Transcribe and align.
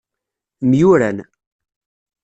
Myuran. 0.69 1.17